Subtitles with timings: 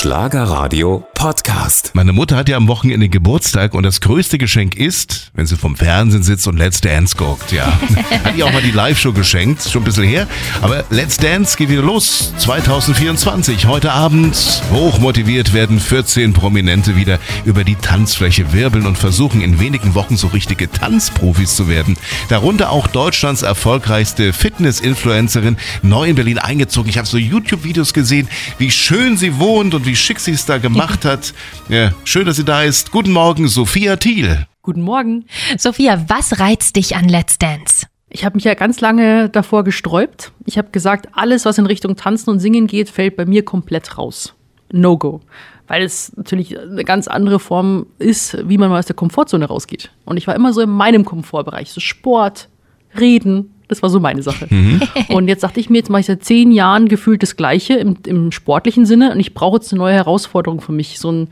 [0.00, 1.90] Schlagerradio Podcast.
[1.92, 5.76] Meine Mutter hat ja am Wochenende Geburtstag und das größte Geschenk ist, wenn sie vom
[5.76, 7.52] Fernsehen sitzt und Let's Dance guckt.
[7.52, 7.66] Ja,
[8.24, 10.26] hat ihr auch mal die Live-Show geschenkt, schon ein bisschen her.
[10.62, 13.66] Aber Let's Dance geht wieder los 2024.
[13.66, 19.94] Heute Abend hochmotiviert werden 14 Prominente wieder über die Tanzfläche wirbeln und versuchen in wenigen
[19.94, 21.98] Wochen so richtige Tanzprofis zu werden.
[22.30, 26.88] Darunter auch Deutschlands erfolgreichste Fitness-Influencerin, neu in Berlin eingezogen.
[26.88, 30.58] Ich habe so YouTube-Videos gesehen, wie schön sie wohnt und wie schick sie es da
[30.58, 31.34] gemacht hat.
[31.68, 32.90] Ja, schön, dass sie da ist.
[32.90, 34.46] Guten Morgen, Sophia Thiel.
[34.62, 35.24] Guten Morgen.
[35.56, 37.86] Sophia, was reizt dich an Let's Dance?
[38.10, 40.32] Ich habe mich ja ganz lange davor gesträubt.
[40.44, 43.96] Ich habe gesagt, alles, was in Richtung Tanzen und Singen geht, fällt bei mir komplett
[43.96, 44.34] raus.
[44.72, 45.20] No-go.
[45.68, 49.92] Weil es natürlich eine ganz andere Form ist, wie man mal aus der Komfortzone rausgeht.
[50.04, 51.70] Und ich war immer so in meinem Komfortbereich.
[51.70, 52.48] So Sport,
[52.98, 54.46] Reden, das war so meine Sache.
[54.50, 54.82] Mhm.
[55.08, 57.96] Und jetzt dachte ich mir, jetzt mache ich seit zehn Jahren gefühlt das Gleiche im,
[58.06, 61.28] im sportlichen Sinne und ich brauche jetzt eine neue Herausforderung für mich, so ein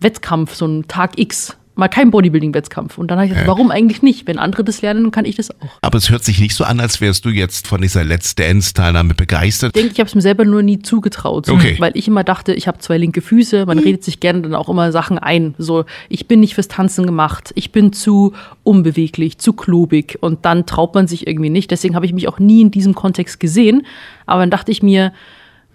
[0.00, 2.98] Wettkampf, so ein Tag X mal kein Bodybuilding-Wettkampf.
[2.98, 4.26] Und dann habe ich gesagt, warum eigentlich nicht?
[4.26, 5.78] Wenn andere das lernen, kann ich das auch.
[5.82, 9.14] Aber es hört sich nicht so an, als wärst du jetzt von dieser Let's Dance-Teilnahme
[9.14, 9.74] begeistert.
[9.74, 11.48] Ich denke, ich habe es mir selber nur nie zugetraut.
[11.48, 11.76] Okay.
[11.78, 13.66] Weil ich immer dachte, ich habe zwei linke Füße.
[13.66, 13.84] Man mhm.
[13.84, 15.54] redet sich gerne dann auch immer Sachen ein.
[15.58, 17.52] So, ich bin nicht fürs Tanzen gemacht.
[17.56, 20.18] Ich bin zu unbeweglich, zu klobig.
[20.20, 21.70] Und dann traut man sich irgendwie nicht.
[21.70, 23.86] Deswegen habe ich mich auch nie in diesem Kontext gesehen.
[24.26, 25.12] Aber dann dachte ich mir,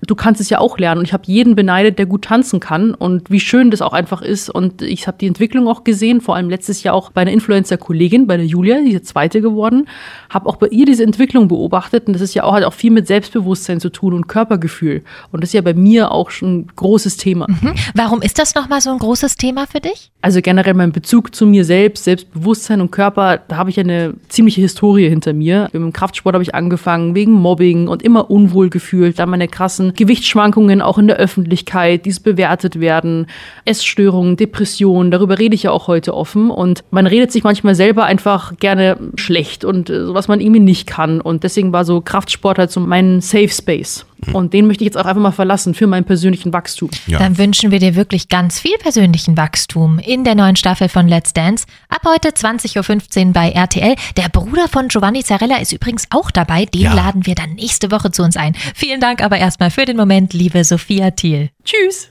[0.05, 1.00] du kannst es ja auch lernen.
[1.00, 4.22] Und ich habe jeden beneidet, der gut tanzen kann und wie schön das auch einfach
[4.22, 4.50] ist.
[4.50, 8.28] Und ich habe die Entwicklung auch gesehen, vor allem letztes Jahr auch bei einer Influencer-Kollegin,
[8.28, 9.88] bei der Julia, die ist zweite geworden.
[10.30, 12.08] Habe auch bei ihr diese Entwicklung beobachtet.
[12.08, 15.03] Und das ist ja auch, hat auch viel mit Selbstbewusstsein zu tun und Körpergefühl.
[15.31, 17.47] Und das ist ja bei mir auch schon ein großes Thema.
[17.47, 17.73] Mhm.
[17.94, 20.11] Warum ist das nochmal so ein großes Thema für dich?
[20.22, 24.61] Also generell mein Bezug zu mir selbst, Selbstbewusstsein und Körper, da habe ich eine ziemliche
[24.61, 25.69] Historie hinter mir.
[25.73, 29.19] Im Kraftsport habe ich angefangen, wegen Mobbing und immer unwohl gefühlt.
[29.19, 33.28] Dann meine krassen Gewichtsschwankungen auch in der Öffentlichkeit, die bewertet werden,
[33.66, 38.06] Essstörungen, Depressionen, darüber rede ich ja auch heute offen und man redet sich manchmal selber
[38.06, 42.58] einfach gerne schlecht und äh, was man irgendwie nicht kann und deswegen war so Kraftsport
[42.58, 44.06] halt so mein Safe Space.
[44.34, 46.90] Und den möchte ich jetzt auch einfach mal verlassen für meinen persönlichen Wachstum.
[47.07, 47.19] Ja.
[47.19, 51.34] Dann wünschen wir dir wirklich ganz viel persönlichen Wachstum in der neuen Staffel von Let's
[51.34, 51.66] Dance.
[51.90, 53.96] Ab heute 20.15 Uhr bei RTL.
[54.18, 56.66] Der Bruder von Giovanni Zarella ist übrigens auch dabei.
[56.66, 56.94] Den ja.
[56.94, 58.56] laden wir dann nächste Woche zu uns ein.
[58.75, 61.50] Vielen Dank aber erstmal für den Moment, liebe Sophia Thiel.
[61.63, 62.09] Tschüss.